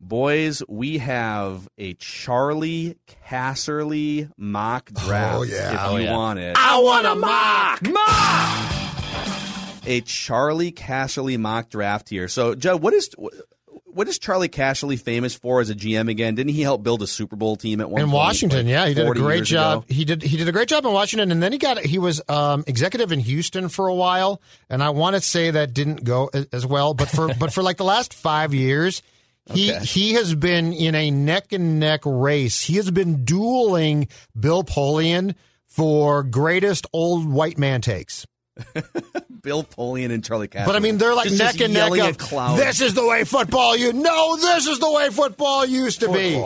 [0.03, 2.97] Boys, we have a Charley
[3.29, 5.39] Casserly mock draft.
[5.39, 5.75] Oh, yeah.
[5.75, 6.17] if Oh, you yeah.
[6.17, 6.57] want it.
[6.59, 7.83] I want a mock.
[7.83, 8.80] mock.
[9.87, 12.29] A Charley Casserly mock draft here.
[12.29, 13.11] So, Joe, what is
[13.93, 16.35] what is Charley Casserly famous for as a GM again?
[16.35, 18.67] Didn't he help build a Super Bowl team at one in point, Washington.
[18.67, 19.85] like yeah, he did a great job.
[19.85, 19.87] ago?
[19.89, 22.21] He did he did a great job in Washington, and then he got he was
[22.29, 26.31] um, executive in Houston for a while, and I want to say that didn't go
[26.53, 26.95] as well.
[26.95, 29.03] But for but for like the last five years.
[29.53, 29.85] He Okay.
[29.85, 32.63] he has been in a neck and neck race.
[32.63, 34.07] He has been dueling
[34.39, 35.35] Bill Polian
[35.67, 38.27] for greatest old white man takes.
[39.43, 40.67] Bill Polian and Charley Casserly.
[40.67, 42.11] But I mean, they're like Just- neck just and neck.
[42.11, 42.61] Of, clouds.
[42.61, 43.77] this is the way football.
[43.77, 46.37] You know, this is the way football used to be.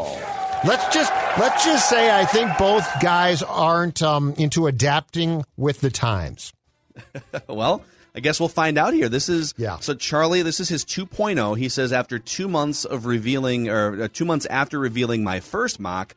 [0.66, 5.90] Let's just let's just say I think both guys aren't um, into adapting with the
[5.90, 6.52] times.
[7.48, 7.82] well,
[8.14, 9.08] I guess we'll find out here.
[9.10, 9.78] This is Yeah.
[9.80, 11.58] So Charley, this is his 2.0.
[11.58, 15.78] He says after two months of revealing, or uh, two months after revealing my first
[15.80, 16.14] mock,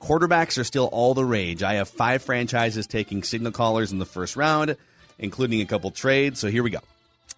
[0.00, 1.62] quarterbacks are still all the rage.
[1.62, 4.76] I have five franchises taking signal callers in the first round,
[5.22, 6.38] including a couple trades.
[6.38, 6.80] So here we go.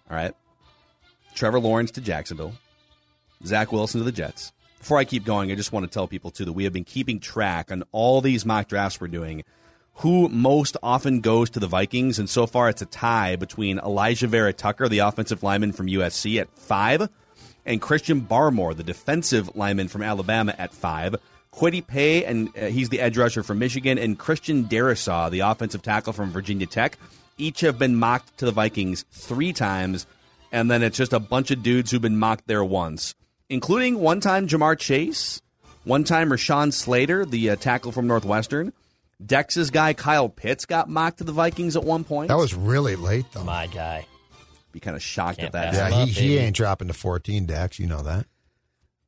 [0.09, 0.33] All right,
[1.33, 2.53] Trevor Lawrence to Jacksonville,
[3.45, 4.51] Zach Wilson to the Jets.
[4.79, 6.83] Before I keep going, I just want to tell people too that we have been
[6.83, 9.43] keeping track on all these mock drafts we're doing
[9.95, 14.27] who most often goes to the Vikings, and so far it's a tie between Alijah
[14.27, 17.07] Vera Tucker, the offensive lineman from USC, at five,
[17.65, 21.15] and Christian Barmore, the defensive lineman from Alabama, at five.
[21.53, 25.81] Kwity Paye, and uh, he's the edge rusher from Michigan, and Christian Darrisaw, the offensive
[25.81, 26.97] tackle from Virginia Tech,
[27.37, 30.05] each have been mocked to the Vikings three times,
[30.51, 33.15] and then it's just a bunch of dudes who've been mocked there once,
[33.49, 35.41] including one time Ja'Marr Chase,
[35.83, 38.73] one time Rashawn Slater, the uh, tackle from Northwestern.
[39.25, 42.27] Dex's guy Kyle Pitts got mocked to the Vikings at one point.
[42.27, 43.43] That was really late, though.
[43.43, 44.05] My guy.
[44.71, 45.73] be kind of shocked Can't at that.
[45.73, 47.79] yeah, him he, up, he ain't dropping to 14, Dex.
[47.79, 48.25] You know that.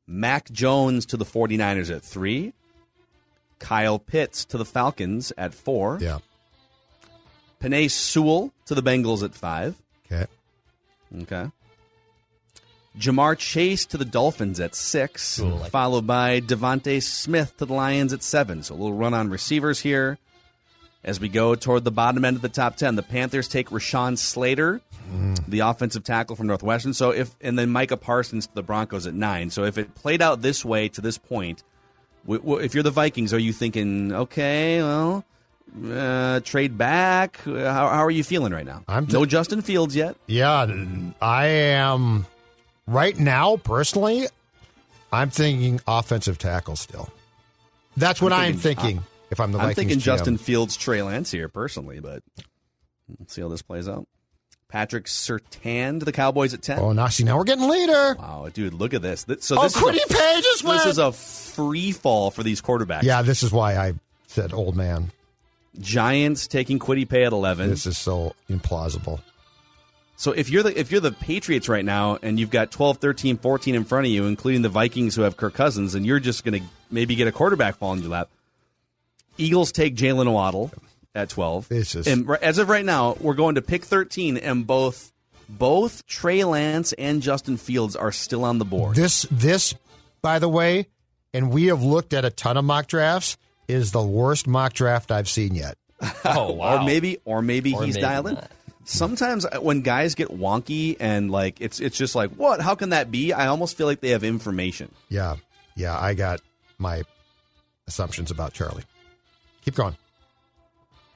[0.07, 2.53] Mac Jones to the 49ers at three.
[3.59, 5.97] Kyle Pitts to the Falcons at four.
[5.99, 6.19] Yeah.
[7.61, 9.75] Penei Sewell to the Bengals at five.
[10.05, 10.25] Okay.
[11.21, 11.51] Okay.
[12.97, 17.73] Ja'Marr Chase to the Dolphins at six, Ooh, like- followed by DeVonta Smith to the
[17.73, 18.63] Lions at seven.
[18.63, 20.17] So a little run on receivers here.
[21.03, 24.17] As we go toward the bottom end of the top ten, the Panthers take Rashawn
[24.17, 25.39] Slater, mm.
[25.47, 26.93] the offensive tackle from Northwestern.
[26.93, 29.51] So if and then Micah Parsons to the Broncos at nine.
[29.51, 31.63] So if it played out this way to this point,
[32.27, 35.23] if you're the Vikings, are you thinking, okay, well,
[35.85, 37.37] uh, trade back?
[37.43, 37.51] How,
[37.89, 38.83] how are you feeling right now?
[38.87, 40.15] I'm no Justin Fields yet.
[40.27, 40.65] Yeah,
[41.21, 42.25] I am
[42.87, 44.27] right now personally.
[45.11, 47.09] I'm thinking offensive tackle still.
[47.95, 49.03] That's what I'm I'm thinking- thinking.
[49.31, 50.03] if I'm the I'm Vikings thinking GM.
[50.03, 52.23] Justin Fields, Trey Lance here personally, but
[53.19, 54.07] let's see how this plays out.
[54.69, 56.77] Patrick Surtain to the Cowboys at ten.
[56.79, 58.15] Oh, now see, now we're getting later.
[58.19, 59.23] Wow, dude, look at this.
[59.23, 60.79] Th- So Oh, this is Kwity a, Paye just went.
[60.79, 63.03] this is a free fall for these quarterbacks.
[63.03, 63.93] yeah, this is why I
[64.27, 65.09] said old man.
[65.79, 67.69] Giants taking Kwity Paye at eleven.
[67.69, 69.21] This is so implausible.
[70.15, 73.37] So if you're the if you're the Patriots right now and you've got 12, 13,
[73.37, 76.43] 14 in front of you, including the Vikings who have Kirk Cousins, and you're just
[76.43, 78.29] going to maybe get a quarterback fall in your lap.
[79.37, 80.71] Eagles take Jaylen Waddle
[81.13, 81.69] at 12.
[81.69, 85.11] This is- and as of right now, we're going to pick 13 and both
[85.49, 88.95] both Trey Lance and Justin Fields are still on the board.
[88.95, 89.75] This, this,
[90.21, 90.87] by the way,
[91.33, 93.37] and we have looked at a ton of mock drafts.
[93.67, 95.77] Is the worst mock draft I've seen yet.
[96.25, 96.77] Oh wow.
[96.81, 98.33] Or maybe or maybe Or he's maybe dialed in.
[98.35, 98.51] not.
[98.85, 102.61] Sometimes uh, when guys get wonky and like it's it's just like, "What?
[102.61, 104.91] How can that be?" I almost feel like they have information.
[105.09, 105.35] Yeah,
[105.75, 106.39] yeah, I got
[106.77, 107.03] my
[107.87, 108.83] assumptions about Charley.
[109.65, 109.97] Keep going.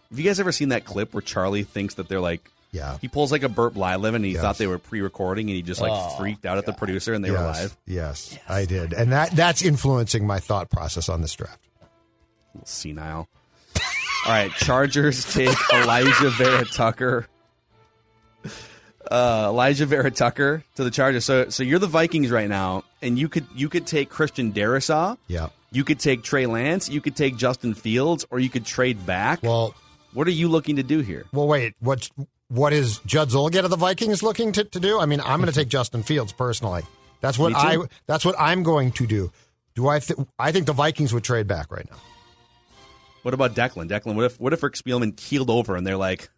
[0.10, 2.42] Have you guys ever seen that clip where Charley thinks that they're like,
[2.74, 2.98] Yeah.
[3.00, 4.42] he pulls like a Burt Blyleven and he Yes.
[4.42, 7.24] thought they were pre-recording and he just like Oh, freaked out at the producer and
[7.24, 7.78] they were yes, live.
[7.86, 11.60] yes, I did, and that that's influencing my thought process on this draft.
[12.64, 13.28] Senile.
[14.26, 17.28] All right, Chargers take Alijah Vera Tucker.
[19.10, 21.26] Uh, Alijah Vera Tucker to the Chargers.
[21.26, 25.18] So, so you're the Vikings right now, and you could you could take Christian Darrisaw,
[25.28, 25.50] Yeah.
[25.72, 29.42] you could take Trey Lance, you could take Justin Fields, or you could trade back.
[29.44, 29.74] Well,
[30.14, 31.26] what are you looking to do here?
[31.34, 31.74] well, wait.
[31.80, 32.10] What
[32.48, 35.00] what is Judd Zulgad of the Vikings looking to, to do?
[35.00, 36.84] I mean, I'm going to take Justin Fields personally.
[37.22, 37.78] That's what I.
[38.08, 39.32] That's what I'm going to do.
[39.76, 40.00] Do I?
[40.00, 41.98] Th- I think the Vikings would trade back right now.
[43.24, 43.88] What about Declan?
[43.88, 46.30] Declan, what if what if Rick Spielman keeled over and they're like,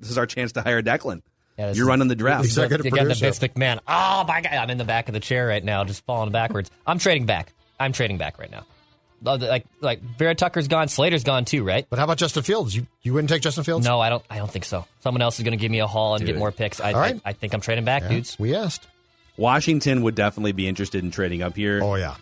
[0.00, 1.22] "This is our chance to hire Declan.
[1.58, 3.26] Yeah, You're running the draft." Executive Again, the producer.
[3.26, 3.78] Vince McMahon.
[3.86, 6.70] Oh my god, I'm in the back of the chair right now, just falling backwards.
[6.86, 7.52] I'm trading back.
[7.78, 8.64] I'm trading back right now.
[9.24, 11.86] Like like Vera Tucker's gone, Slater's gone too, right?
[11.88, 12.74] But how about Justin Fields?
[12.74, 13.86] You you wouldn't take Justin Fields?
[13.86, 14.24] No, I don't.
[14.28, 14.84] I don't think so.
[15.00, 16.80] Someone else is going to give me a haul and get more picks.
[16.80, 17.20] I, All right.
[17.24, 18.36] I, I think I'm trading back, Yeah, dudes.
[18.38, 18.88] We asked.
[19.36, 21.80] Washington would definitely be interested in trading up here.
[21.82, 22.16] Oh yeah,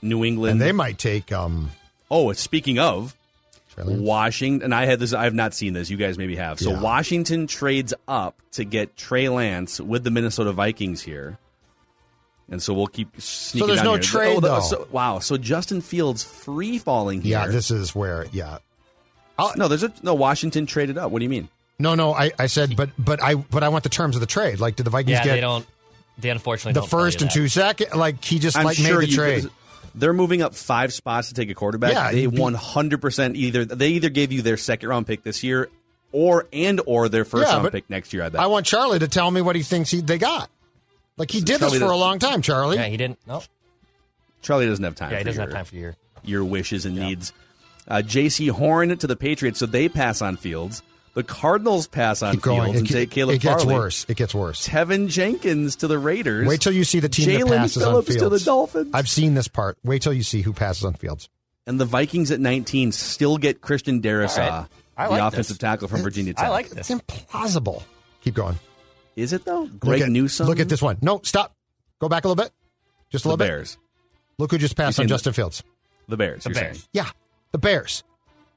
[0.00, 0.52] New England.
[0.52, 1.72] and they might take um.
[2.10, 3.16] oh, speaking of
[3.74, 4.00] Trey Lance.
[4.00, 5.12] Washington, and I had this.
[5.12, 5.90] I have not seen this.
[5.90, 6.58] You guys maybe have.
[6.60, 6.80] So Yeah.
[6.80, 11.38] Washington trades up to get Trey Lance with the Minnesota Vikings here,
[12.50, 13.66] and so we'll keep sneaking.
[13.66, 14.02] there's down no here.
[14.02, 14.60] trade, Oh, the- though.
[14.60, 15.18] so- wow.
[15.18, 17.38] So Justin Fields free falling here.
[17.40, 18.58] Yeah, this is where yeah.
[19.38, 20.14] Oh no, there's a no.
[20.14, 21.10] Washington traded up.
[21.10, 21.48] What do you mean?
[21.80, 24.26] No, no, I, I said, but but I but I want the terms of the
[24.28, 24.60] trade.
[24.60, 25.66] Like, did the Vikings Yeah, get they don't.
[26.16, 27.34] They unfortunately the don't first and that.
[27.34, 27.88] two second?
[27.98, 29.42] Like he just I'm like sure made the trade.
[29.42, 29.50] could-
[29.94, 31.92] They're moving up five spots to take a quarterback.
[31.92, 35.68] Yeah, they 100 percent either they either gave you their second round pick this year,
[36.12, 38.22] or and or their first Yeah, round pick next year.
[38.24, 38.40] I bet.
[38.40, 40.50] I want Charley to tell me what he thinks he, they got.
[41.16, 42.76] Like he did Charley this for a long time, Charley.
[42.76, 43.18] Yeah, he didn't.
[43.26, 43.42] No.
[44.42, 45.10] Charley doesn't have time.
[45.12, 45.96] Yeah, he for doesn't your, have time for your.
[46.24, 47.32] your wishes and needs.
[47.86, 50.82] Uh, Jaycee Horn to the Patriots, so they pass on Fields.
[51.14, 52.42] The Cardinals pass on Keep.
[52.44, 53.74] Fields It, and ge- take Caleb it gets Farley.
[53.78, 54.04] worse.
[54.08, 54.66] It gets worse.
[54.68, 56.46] Teven Jenkins to the Raiders.
[56.48, 58.90] Wait till you see the team that Jaelan passes Phillips on to the Dolphins.
[58.92, 59.78] I've seen this part.
[59.84, 61.28] Wait till you see who passes on Fields.
[61.66, 64.66] and the Vikings at 19 still get Christian Darrisaw, All right.
[64.96, 65.58] I the like offensive this.
[65.58, 66.44] tackle from Virginia Tech.
[66.46, 66.90] I like this.
[66.90, 67.82] It's implausible.
[68.22, 68.58] Keep going.
[69.16, 69.62] Is it though?
[69.62, 70.46] Look Greg at, Newsome.
[70.48, 70.98] Look at this one.
[71.00, 71.54] No, stop.
[72.00, 72.52] Go back a little bit.
[73.10, 73.44] Just a The little bit.
[73.50, 73.78] Bears.
[74.38, 75.62] Look who just passed on seen the- Justin Fields.
[76.08, 76.42] The Bears.
[76.42, 76.76] The you're Bears.
[76.78, 76.88] saying.
[76.92, 77.08] Yeah,
[77.52, 78.02] the Bears.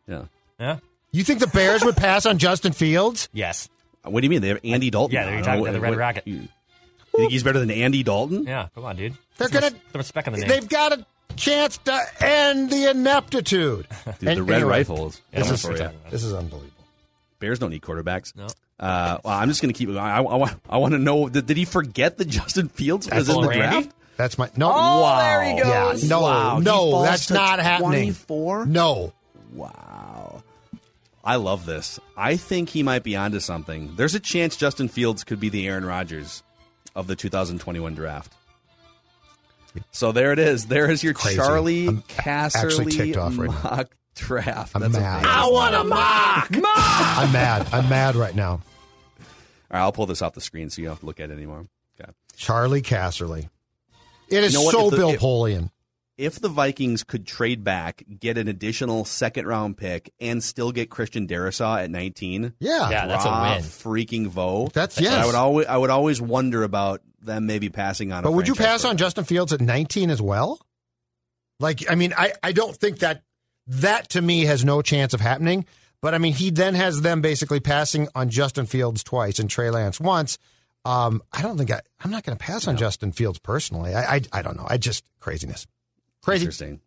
[0.08, 0.24] Yeah.
[0.60, 0.78] Yeah.
[1.12, 3.30] You think the Bears would pass on Justin Fields?
[3.34, 3.70] Yes.
[4.04, 4.41] What do you mean?
[4.41, 5.13] They have Andy Dalton.
[5.15, 6.28] Yeah, they're talking about the Red what- Rocket.
[6.28, 6.48] You, you
[7.15, 8.43] think he's better than Andy Dalton?
[8.43, 8.67] Yeah.
[8.76, 9.13] Come on, dude.
[9.38, 10.50] They're Some gonna- res- some respect on the name.
[10.50, 13.88] They've got a chance to end the ineptitude.
[14.20, 15.22] Dude, And the Red anyway, Rifles.
[15.34, 16.12] Yeah, This is, what we're talking about.
[16.12, 16.74] this is unbelievable.
[17.39, 18.36] Bears don't need quarterbacks.
[18.36, 18.48] No.
[18.80, 19.89] Uh, well, I'm just going to keep.
[19.96, 20.54] I, I, want.
[20.70, 21.30] I want to know.
[21.30, 23.82] Did, did he forget that Justin Fields was in the Randy?
[23.88, 23.91] draft?
[24.17, 24.70] That's my no.
[24.72, 25.20] Oh, Wow.
[25.20, 27.89] there he Yeah, no, Wow, no, that's not happening.
[28.13, 28.65] 24?
[28.65, 29.13] No,
[29.54, 30.17] Wow.
[31.28, 32.00] I love this.
[32.16, 33.96] I think he might be onto something.
[33.98, 36.42] There's a chance Justin Fields could be the Aaron Rodgers
[36.96, 38.34] of the 2021 draft.
[39.92, 40.68] So there it is.
[40.68, 41.36] There is your Crazy.
[41.38, 43.62] Charley I'm Casserly ticked off right now.
[43.63, 44.72] mock draft.
[44.76, 45.20] I'm That's mad.
[45.20, 45.30] amazing.
[45.30, 46.52] I want a mock.
[46.62, 47.18] mock.
[47.18, 47.68] I'm mad.
[47.74, 48.52] I'm mad right now.
[48.52, 48.62] All
[49.72, 51.34] right, I'll pull this off the screen so you don't have to look at it
[51.34, 51.66] anymore.
[52.02, 52.10] Okay.
[52.38, 53.50] Charley Casserly.
[54.30, 55.72] It is You know so the- Bill if- Polian.
[56.18, 60.90] If the Vikings could trade back, get an additional second round pick, and still get
[60.90, 62.90] Christian Darrisaw at 19, Yeah.
[62.90, 63.64] Yeah, that's a win.
[63.64, 64.68] Freaking Vo.
[64.74, 65.14] That's- But yes.
[65.24, 68.20] I would always I would always wonder about them maybe passing on.
[68.20, 68.98] a But would you pass on.
[68.98, 70.60] Justin Fields at 19 as well?
[71.60, 73.24] Like, I mean, I, I don't think that
[73.68, 75.66] that to me has no chance of happening.
[76.02, 79.70] But I mean, he then has them basically passing on Justin Fields twice and Trey
[79.72, 80.38] Lance once.
[80.86, 83.94] Um, I don't think I, I'm not going to pass on Justin Fields personally.
[83.96, 84.66] I, I, I don't know.
[84.70, 85.66] I just craziness,
[86.28, 86.44] crazy.
[86.44, 86.82] Interesting.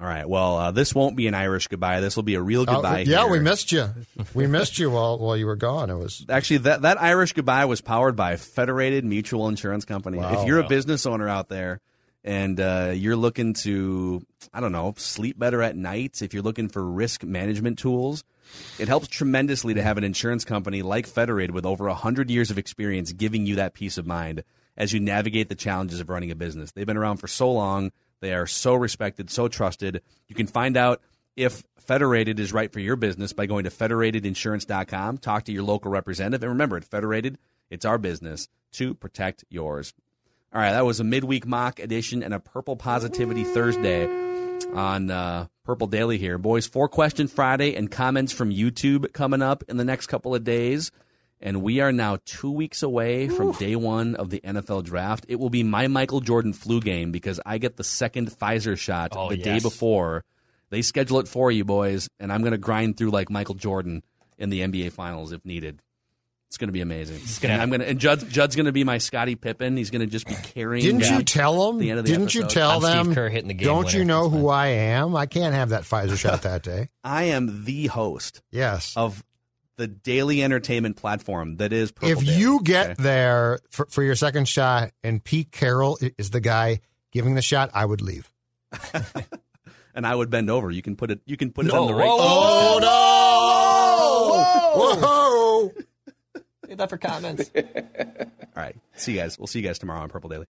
[0.00, 0.26] All right.
[0.26, 2.00] Well, uh, this won't be an Irish goodbye.
[2.00, 3.00] This will be a real Uh, goodbye.
[3.00, 3.30] yeah, here.
[3.30, 3.86] we missed you.
[4.32, 5.90] We missed you while while you were gone.
[5.90, 10.16] It was Actually, that, that Irish goodbye was powered by Federated Mutual Insurance Company.
[10.16, 10.40] Wow.
[10.40, 11.80] if you're a business owner out there
[12.24, 14.22] and uh, you're looking to,
[14.54, 18.24] I don't know, sleep better at night, if you're looking for risk management tools,
[18.78, 22.56] it helps tremendously to have an insurance company like Federated with over 100 years of
[22.56, 24.44] experience giving you that peace of mind
[24.78, 26.72] as you navigate the challenges of running a business.
[26.72, 27.90] They've been around for so long.
[28.20, 30.02] They are so respected, so trusted.
[30.28, 31.00] You can find out
[31.36, 35.90] if Federated is right for your business by going to federatedinsurance.com, talk to your local
[35.90, 37.38] representative, and remember at Federated,
[37.70, 39.94] it's our business to protect yours.
[40.52, 44.06] All right, that was a midweek mock edition and a Purple Positivity Thursday
[44.74, 46.38] on uh, Purple Daily here.
[46.38, 50.44] Boys, four question Friday and comments from YouTube coming up in the next couple of
[50.44, 50.90] days.
[51.42, 55.24] And we are now two weeks away from day one of the NFL draft.
[55.28, 59.12] It will be my Michael Jordan flu game because I get the second Pfizer shot
[59.16, 60.24] Oh, the day before.
[60.68, 64.02] They schedule it for you, boys, and I'm going to grind through like Michael Jordan
[64.38, 65.80] in the NBA Finals if needed.
[66.48, 67.20] It's going to be amazing.
[67.40, 69.76] gonna- and I'm going to and Judd, Judd's going to be my Scottie Pippen.
[69.76, 70.84] He's going to just be carrying.
[70.84, 71.78] Didn't you tell them?
[71.78, 73.14] the end of the Didn't you tell I'm Steve them?
[73.14, 75.14] Kerr hitting the game Don't you know That's who I am?
[75.16, 76.88] I can't have that Pfizer shot that day.
[77.04, 78.92] I am the host Yes.
[78.96, 79.22] of
[79.80, 82.36] the daily entertainment platform that is Purple if Daily.
[82.38, 83.02] you get Okay?
[83.02, 86.80] there for, for your second shot and Pete Carroll is the guy
[87.12, 88.30] giving the shot, I would leave.
[89.94, 90.70] and I would bend over.
[90.70, 91.20] You can put it.
[91.24, 92.06] You can put it No, on the right.
[92.06, 92.78] whoa, Oh,
[94.74, 94.76] no!
[94.76, 95.72] Whoa!
[96.66, 97.50] Save that for comments.
[97.56, 97.62] All
[98.56, 98.76] right.
[98.94, 99.38] See you guys.
[99.38, 100.46] We'll see you guys tomorrow on Purple Daily.